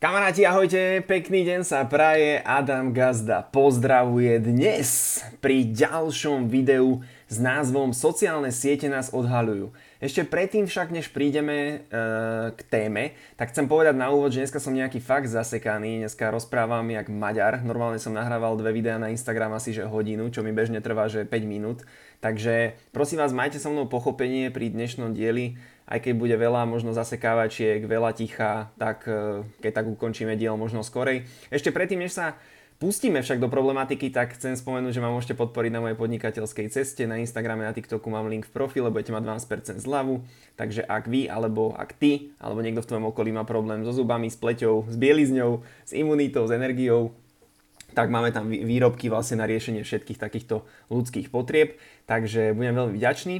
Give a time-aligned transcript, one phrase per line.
[0.00, 7.94] Kamaráti, ahojte, pekný deň sa praje, Adam Gazda pozdravuje dnes pri ďalšom videu s názvom
[7.94, 9.70] Sociálne siete nás odhalujú.
[10.02, 12.02] Ešte predtým však, než prídeme e,
[12.50, 16.82] k téme, tak chcem povedať na úvod, že dneska som nejaký fakt zasekaný, dneska rozprávam
[16.90, 20.82] jak Maďar, normálne som nahrával dve videá na Instagram asi že hodinu, čo mi bežne
[20.82, 21.86] trvá že 5 minút,
[22.18, 25.54] takže prosím vás, majte so mnou pochopenie pri dnešnom dieli,
[25.86, 30.82] aj keď bude veľa možno zasekávačiek, veľa ticha, tak e, keď tak ukončíme diel možno
[30.82, 31.30] skorej.
[31.54, 32.34] Ešte predtým, než sa
[32.80, 37.04] pustíme však do problematiky, tak chcem spomenúť, že ma môžete podporiť na mojej podnikateľskej ceste.
[37.04, 40.24] Na Instagrame, na TikToku mám link v profile, budete mať 12% zľavu.
[40.56, 44.32] Takže ak vy, alebo ak ty, alebo niekto v tvojom okolí má problém so zubami,
[44.32, 47.12] s pleťou, s bielizňou, s imunitou, s energiou,
[47.92, 51.76] tak máme tam výrobky vlastne na riešenie všetkých takýchto ľudských potrieb.
[52.08, 53.36] Takže budem veľmi vďačný.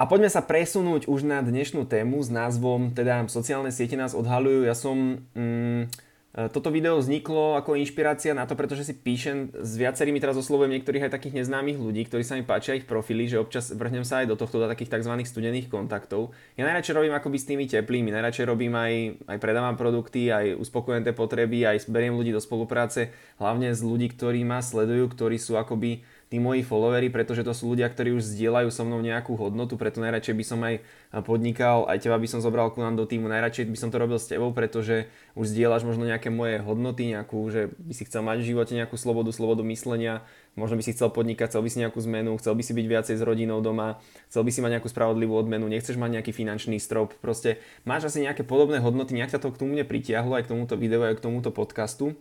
[0.00, 4.66] A poďme sa presunúť už na dnešnú tému s názvom, teda sociálne siete nás odhalujú.
[4.66, 5.22] Ja som...
[5.38, 5.86] Mm,
[6.32, 11.04] toto video vzniklo ako inšpirácia na to, pretože si píšem s viacerými, teraz oslovujem niektorých
[11.04, 14.32] aj takých neznámych ľudí, ktorí sa mi páčia ich profily, že občas vrhnem sa aj
[14.32, 15.12] do tohto, do takých tzv.
[15.28, 16.32] studených kontaktov.
[16.56, 18.92] Ja najradšej robím akoby s tými teplými, najradšej robím aj,
[19.28, 24.08] aj predávam produkty, aj uspokojujem tie potreby, aj beriem ľudí do spolupráce, hlavne s ľudí,
[24.08, 26.00] ktorí ma sledujú, ktorí sú akoby
[26.32, 30.00] tí moji followery, pretože to sú ľudia, ktorí už zdieľajú so mnou nejakú hodnotu, preto
[30.00, 30.80] najradšej by som aj
[31.28, 34.16] podnikal, aj teba by som zobral ku nám do týmu, najradšej by som to robil
[34.16, 38.40] s tebou, pretože už zdieľaš možno nejaké moje hodnoty, nejakú, že by si chcel mať
[38.40, 40.24] v živote nejakú slobodu, slobodu myslenia,
[40.56, 43.14] možno by si chcel podnikať, chcel by si nejakú zmenu, chcel by si byť viacej
[43.20, 44.00] s rodinou doma,
[44.32, 48.24] chcel by si mať nejakú spravodlivú odmenu, nechceš mať nejaký finančný strop, proste máš asi
[48.24, 51.24] nejaké podobné hodnoty, nejak ťa to k tomu pritiahlo aj k tomuto videu, aj k
[51.28, 52.16] tomuto podcastu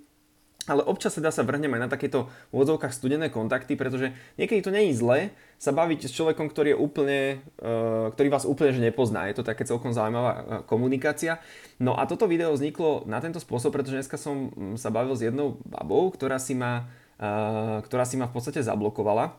[0.69, 4.69] ale občas teda sa vrhneme aj na takéto v odzovkách studené kontakty, pretože niekedy to
[4.69, 5.19] nie je zle
[5.61, 7.19] sa baviť s človekom, ktorý je úplne,
[7.61, 9.29] uh, ktorý vás úplne že nepozná.
[9.29, 11.41] Je to také celkom zaujímavá uh, komunikácia.
[11.77, 15.25] No a toto video vzniklo na tento spôsob, pretože dneska som mm, sa bavil s
[15.25, 16.89] jednou babou, ktorá si ma,
[17.21, 19.37] uh, ktorá si ma v podstate zablokovala.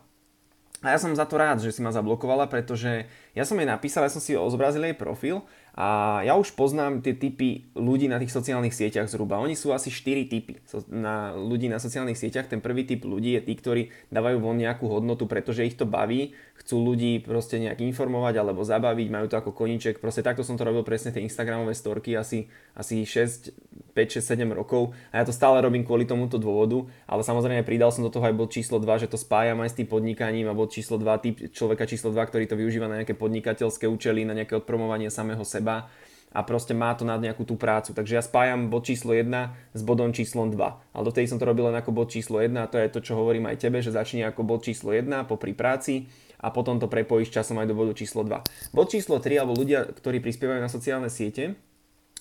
[0.83, 4.03] A ja som za to rád, že si ma zablokovala, pretože ja som jej napísal,
[4.03, 5.39] ja som si zobrazil jej profil
[5.73, 9.41] a ja už poznám tie typy ľudí na tých sociálnych sieťach zhruba.
[9.41, 10.61] Oni sú asi 4 typy
[10.93, 12.45] na ľudí na sociálnych sieťach.
[12.45, 16.37] Ten prvý typ ľudí je tí, ktorí dávajú von nejakú hodnotu, pretože ich to baví,
[16.61, 19.97] chcú ľudí proste nejak informovať alebo zabaviť, majú to ako koniček.
[19.97, 24.45] Proste takto som to robil presne tie Instagramové storky asi, asi 6, 5, 6, 7
[24.53, 28.29] rokov a ja to stále robím kvôli tomuto dôvodu, ale samozrejme pridal som do toho
[28.29, 31.25] aj bod číslo 2, že to spájam aj s tým podnikaním a bod číslo 2,
[31.25, 35.41] typ človeka číslo 2, ktorý to využíva na nejaké podnikateľské účely, na nejaké odpromovanie samého
[35.41, 35.87] seba seba
[36.33, 37.95] a proste má to na nejakú tú prácu.
[37.95, 39.31] Takže ja spájam bod číslo 1
[39.71, 40.59] s bodom číslom 2.
[40.91, 43.15] Ale dotedy som to robil len ako bod číslo 1 a to je to, čo
[43.15, 46.09] hovorím aj tebe, že začne ako bod číslo 1 popri práci
[46.43, 48.73] a potom to prepojíš časom aj do bodu číslo 2.
[48.75, 51.53] Bod číslo 3 alebo ľudia, ktorí prispievajú na sociálne siete,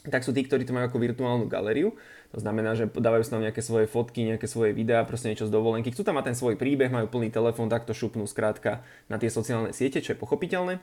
[0.04, 1.96] tak sú tí, ktorí to majú ako virtuálnu galériu.
[2.34, 5.94] To znamená, že dávajú tam nejaké svoje fotky, nejaké svoje videá, proste niečo z dovolenky.
[5.94, 9.30] Chcú tam mať ten svoj príbeh, majú plný telefón, tak to šupnú skrátka na tie
[9.30, 10.82] sociálne siete, čo je pochopiteľné.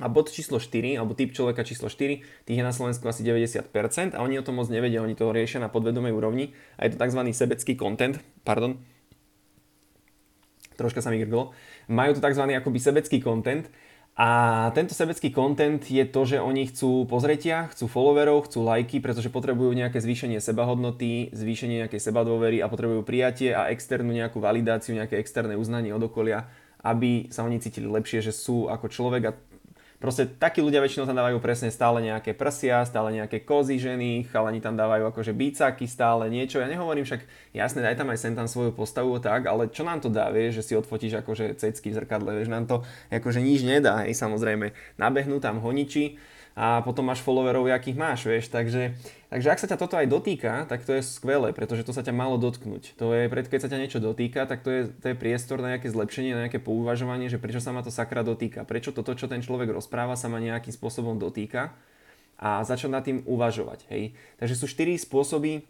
[0.00, 4.16] A bod číslo 4, alebo typ človeka číslo 4, tých je na Slovensku asi 90%
[4.16, 6.98] a oni o tom moc nevedia, oni to riešia na podvedomej úrovni a je to
[6.98, 7.20] tzv.
[7.36, 8.80] sebecký content, pardon,
[10.80, 11.52] troška sa mi grglo,
[11.92, 12.44] majú to tzv.
[12.48, 13.68] akoby sebecký content
[14.20, 19.32] a tento sebecký content je to, že oni chcú pozretia, chcú followerov, chcú lajky, pretože
[19.32, 25.16] potrebujú nejaké zvýšenie sebahodnoty, zvýšenie nejakej sebadôvery a potrebujú prijatie a externú nejakú validáciu, nejaké
[25.16, 26.50] externé uznanie od okolia,
[26.84, 29.36] aby sa oni cítili lepšie, že sú ako človek a
[30.00, 34.56] Proste takí ľudia väčšinou tam dávajú presne stále nejaké prsia, stále nejaké kozy ženy, chalani
[34.56, 36.56] tam dávajú akože bícaky stále niečo.
[36.56, 37.20] Ja nehovorím však,
[37.52, 40.64] jasne, daj tam aj sem tam svoju postavu tak, ale čo nám to dá, vieš,
[40.64, 42.80] že si odfotíš akože cecky v zrkadle, vieš, nám to
[43.12, 44.72] akože nič nedá, hej, samozrejme.
[44.96, 46.16] Nabehnú tam honiči,
[46.60, 48.92] a potom máš followerov, akých máš, vieš, takže,
[49.32, 52.12] takže ak sa ťa toto aj dotýka, tak to je skvelé, pretože to sa ťa
[52.12, 53.00] malo dotknúť.
[53.00, 55.88] To je, keď sa ťa niečo dotýka, tak to je, to je priestor na nejaké
[55.88, 59.40] zlepšenie, na nejaké pouvažovanie, že prečo sa ma to sakra dotýka, prečo toto, čo ten
[59.40, 61.72] človek rozpráva, sa ma nejakým spôsobom dotýka
[62.36, 64.12] a začať nad tým uvažovať, hej.
[64.36, 65.64] Takže sú 4 spôsoby,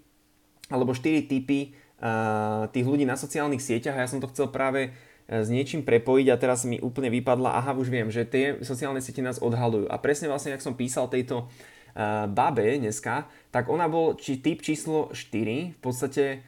[0.75, 1.71] alebo 4 typy
[2.03, 4.91] uh, tých ľudí na sociálnych sieťach a ja som to chcel práve
[5.31, 9.23] s niečím prepojiť a teraz mi úplne vypadla, aha, už viem, že tie sociálne siete
[9.23, 9.87] nás odhalujú.
[9.87, 14.59] A presne vlastne, ak som písal tejto uh, babe dneska, tak ona bol či typ
[14.59, 16.43] číslo 4, v podstate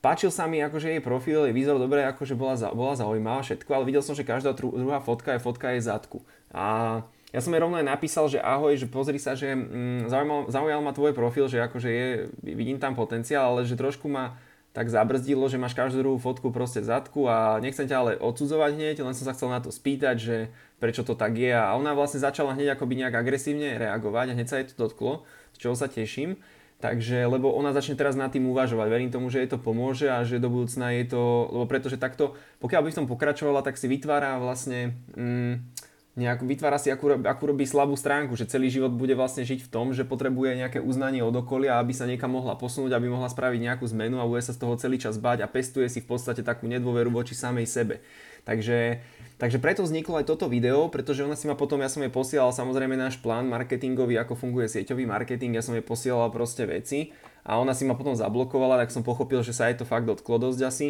[0.00, 3.68] páčil sa mi akože jej profil, jej výzor dobre, akože bola, za, bola zaujímavá všetko,
[3.68, 6.24] ale videl som, že každá druhá fotka je fotka jej zadku.
[6.56, 10.48] A ja som jej rovno aj napísal, že ahoj, že pozri sa, že mm, zaujímal,
[10.48, 12.06] zaujal ma tvoj profil, že akože je,
[12.44, 14.40] vidím tam potenciál, ale že trošku ma
[14.72, 18.72] tak zabrzdilo, že máš každú druhú fotku proste v zadku a nechcem ťa ale odsudzovať
[18.72, 20.36] hneď, len som sa chcel na to spýtať, že
[20.80, 24.48] prečo to tak je a ona vlastne začala hneď akoby nejak agresívne reagovať a hneď
[24.48, 26.40] sa jej to dotklo, z čoho sa teším.
[26.82, 28.90] Takže, lebo ona začne teraz nad tým uvažovať.
[28.90, 32.34] Verím tomu, že jej to pomôže a že do budúcna je to, lebo pretože takto,
[32.58, 35.62] pokiaľ by v tom pokračovala, tak si vytvára vlastne, mm,
[36.12, 39.70] nejak, vytvára si akú, akú robí slabú stránku, že celý život bude vlastne žiť v
[39.72, 43.60] tom, že potrebuje nejaké uznanie od okolia, aby sa niekam mohla posunúť, aby mohla spraviť
[43.64, 46.44] nejakú zmenu a bude sa z toho celý čas bať a pestuje si v podstate
[46.44, 48.04] takú nedôveru voči samej sebe.
[48.44, 49.00] Takže,
[49.40, 52.52] takže preto vzniklo aj toto video, pretože ona si ma potom, ja som jej posielal
[52.52, 57.14] samozrejme náš plán marketingový, ako funguje sieťový marketing, ja som jej posielal proste veci
[57.46, 60.36] a ona si ma potom zablokovala, tak som pochopil, že sa jej to fakt dotklo
[60.42, 60.88] dosť asi.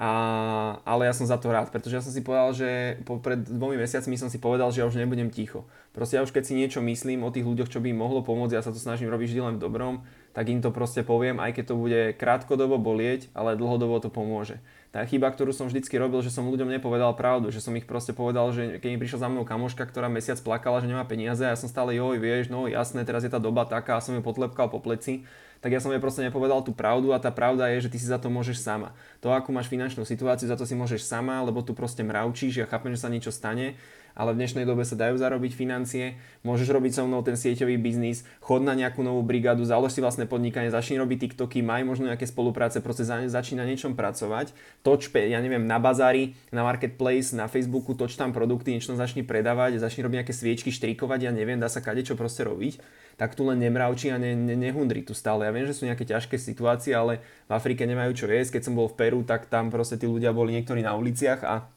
[0.00, 3.44] A, ale ja som za to rád, pretože ja som si povedal, že po, pred
[3.44, 5.68] dvomi mesiacmi som si povedal, že ja už nebudem ticho.
[5.92, 8.56] Proste ja už keď si niečo myslím o tých ľuďoch, čo by im mohlo pomôcť,
[8.56, 9.94] ja sa to snažím robiť vždy len v dobrom,
[10.32, 14.64] tak im to proste poviem, aj keď to bude krátkodobo bolieť, ale dlhodobo to pomôže.
[14.96, 18.16] Tá chyba, ktorú som vždycky robil, že som ľuďom nepovedal pravdu, že som ich proste
[18.16, 21.52] povedal, že keď mi prišla za mnou kamoška, ktorá mesiac plakala, že nemá peniaze a
[21.52, 24.24] ja som stále joj, vieš, no jasné, teraz je tá doba taká a som ju
[24.24, 25.24] potlepkal po pleci,
[25.62, 28.10] tak ja som jej proste nepovedal tú pravdu a tá pravda je, že ty si
[28.10, 28.90] za to môžeš sama.
[29.22, 32.66] To, akú máš finančnú situáciu, za to si môžeš sama, lebo tu proste mravčíš, ja
[32.66, 33.78] chápem, že sa niečo stane,
[34.18, 38.26] ale v dnešnej dobe sa dajú zarobiť financie, môžeš robiť so mnou ten sieťový biznis,
[38.44, 42.28] chod na nejakú novú brigádu, založ si vlastné podnikanie, začni robiť TikToky, maj možno nejaké
[42.28, 44.52] spolupráce, proste začni na niečom pracovať,
[44.84, 49.80] toč, ja neviem, na bazári, na marketplace, na Facebooku, toč tam produkty, niečo začni predávať,
[49.80, 52.80] začni robiť nejaké sviečky, štrikovať, ja neviem, dá sa kade čo proste robiť,
[53.16, 55.44] tak tu len nemravči a ne, ne, nehundri tu stále.
[55.44, 58.58] Ja viem, že sú nejaké ťažké situácie, ale v Afrike nemajú čo jesť.
[58.58, 61.68] Keď som bol v Peru, tak tam proste tí ľudia boli niektorí na uliciach a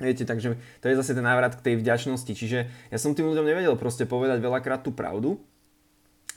[0.00, 2.32] Viete, takže to je zase ten návrat k tej vďačnosti.
[2.32, 2.58] Čiže
[2.88, 5.36] ja som tým ľuďom nevedel proste povedať veľakrát tú pravdu.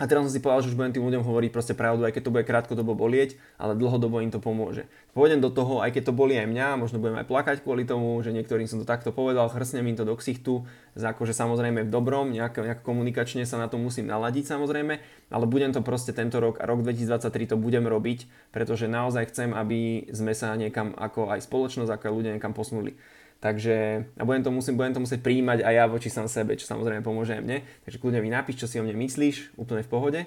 [0.01, 2.25] A teraz som si povedal, že už budem tým ľuďom hovoriť proste pravdu, aj keď
[2.25, 4.89] to bude krátkodobo bolieť, ale dlhodobo im to pomôže.
[5.13, 8.17] Pôjdem do toho, aj keď to boli aj mňa, možno budem aj plakať kvôli tomu,
[8.25, 10.65] že niektorým som to takto povedal, chrsnem im to do ksichtu,
[10.97, 14.97] akože samozrejme v dobrom, nejak, nejak komunikačne sa na to musím naladiť samozrejme,
[15.29, 19.53] ale budem to proste tento rok a rok 2023 to budem robiť, pretože naozaj chcem,
[19.53, 22.97] aby sme sa niekam ako aj spoločnosť, ako aj ľudia niekam posunuli.
[23.43, 26.63] Takže a budem to, musím, budem to musieť príjmať aj ja voči sám sebe, čo
[26.63, 27.59] samozrejme pomôže aj mne.
[27.83, 30.21] Takže kľudne mi napíš, čo si o mne myslíš, úplne v pohode.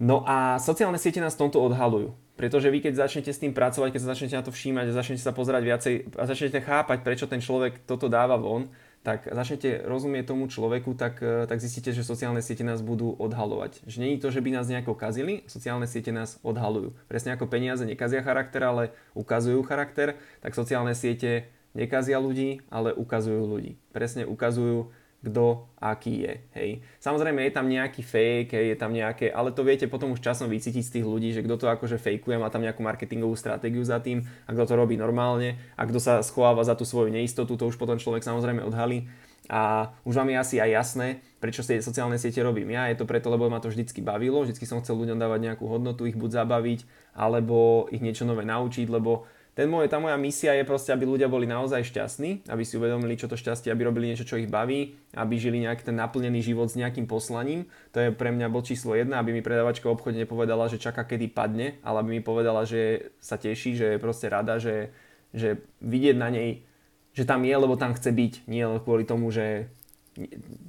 [0.00, 2.16] No a sociálne siete nás tomto odhalujú.
[2.40, 5.20] Pretože vy keď začnete s tým pracovať, keď sa začnete na to všímať a začnete
[5.20, 8.72] sa pozerať viacej a začnete chápať, prečo ten človek toto dáva von,
[9.04, 13.84] tak začnete rozumieť tomu človeku, tak, e, tak zistíte, že sociálne siete nás budú odhalovať.
[13.84, 16.96] Že je to, že by nás nejako kazili, sociálne siete nás odhalujú.
[17.10, 23.42] Presne ako peniaze nekazia charakter, ale ukazujú charakter, tak sociálne siete nekazia ľudí, ale ukazujú
[23.44, 23.80] ľudí.
[23.92, 24.92] Presne ukazujú,
[25.22, 26.34] kto aký je.
[26.58, 26.70] Hej.
[26.98, 30.50] Samozrejme je tam nejaký fake, hej, je tam nejaké, ale to viete potom už časom
[30.50, 34.02] vycítiť z tých ľudí, že kto to akože fejkuje, má tam nejakú marketingovú stratégiu za
[34.02, 37.70] tým a kto to robí normálne a kto sa schováva za tú svoju neistotu, to
[37.70, 39.06] už potom človek samozrejme odhalí.
[39.50, 41.08] A už vám je asi aj jasné,
[41.42, 42.86] prečo si sociálne siete robím ja.
[42.90, 46.06] Je to preto, lebo ma to vždycky bavilo, vždycky som chcel ľuďom dávať nejakú hodnotu,
[46.06, 50.64] ich buď zabaviť, alebo ich niečo nové naučiť, lebo ten môj, tá moja misia je
[50.64, 54.24] proste, aby ľudia boli naozaj šťastní, aby si uvedomili, čo to šťastie, aby robili niečo,
[54.24, 57.68] čo ich baví, aby žili nejaký ten naplnený život s nejakým poslaním.
[57.92, 61.36] To je pre mňa bod číslo jedna, aby mi predavačka obchode nepovedala, že čaká, kedy
[61.36, 64.88] padne, ale aby mi povedala, že sa teší, že je proste rada, že,
[65.36, 66.64] že vidieť na nej,
[67.12, 69.68] že tam je, lebo tam chce byť, nie len kvôli tomu, že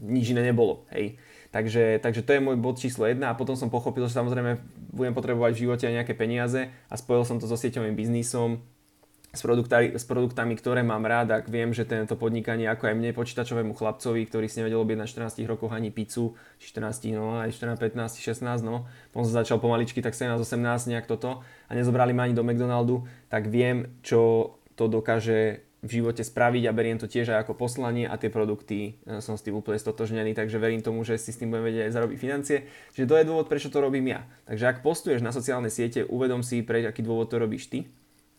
[0.04, 0.84] nič iné nebolo.
[0.92, 1.16] Hej.
[1.54, 4.58] Takže, takže to je môj bod číslo jedna a potom som pochopil, že samozrejme
[4.90, 8.58] budem potrebovať v živote aj nejaké peniaze a spojil som to so sieťovým biznisom,
[9.34, 9.42] s,
[9.98, 14.30] s produktami, ktoré mám rád, ak viem, že tento podnikanie, ako aj mne, počítačovému chlapcovi,
[14.30, 18.62] ktorý si nevedel objednať 14 rokoch ani pizzu, či 14, no aj 14, 15, 16,
[18.62, 22.46] no, potom som začal pomaličky, tak 17, 18, nejak toto a nezobrali ma ani do
[22.46, 27.60] McDonaldu, tak viem, čo to dokáže v živote spraviť a beriem to tiež aj ako
[27.60, 31.36] poslanie a tie produkty e, som s tým úplne stotožnený, takže verím tomu, že si
[31.36, 32.58] s tým budem vedieť aj zarobiť financie.
[32.96, 34.24] Čiže to je dôvod, prečo to robím ja.
[34.48, 37.92] Takže ak postuješ na sociálne siete, uvedom si, pre aký dôvod to robíš ty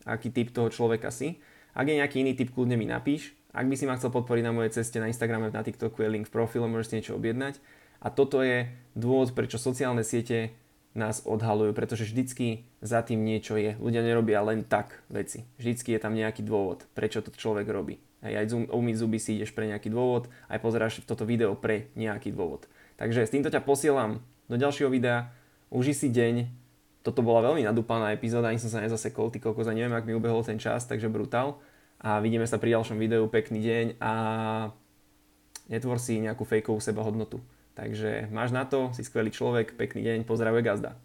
[0.04, 1.40] aký typ toho človeka si.
[1.74, 3.34] Ak je nejaký iný typ, kľudne mi napíš.
[3.50, 6.26] Ak by si ma chcel podporiť na mojej ceste na Instagrame, na TikToku je link
[6.30, 7.58] v profile, môžeš si niečo objednať.
[8.02, 8.68] A toto je
[8.98, 10.54] dôvod, prečo sociálne siete
[10.94, 13.74] nás odhalujú, pretože vždycky za tým niečo je.
[13.78, 15.42] Ľudia nerobia len tak veci.
[15.58, 17.98] Vždycky je tam nejaký dôvod, prečo to človek robí.
[18.24, 22.70] Aj umyť zuby si ideš pre nejaký dôvod, aj pozeráš toto video pre nejaký dôvod.
[22.96, 25.34] Takže s týmto ťa posielam do ďalšieho videa.
[25.68, 26.63] Uži si deň,
[27.04, 30.40] toto bola veľmi nadúpaná epizóda, ani som sa nezasekol, ty kokos, neviem, ak mi ubehol
[30.40, 31.60] ten čas, takže brutál.
[32.00, 34.12] A vidíme sa pri ďalšom videu, pekný deň a
[35.68, 37.44] netvor si nejakú fejkovú seba hodnotu.
[37.76, 40.96] Takže máš na to, si skvelý človek, pekný deň, pozdravuje gazda.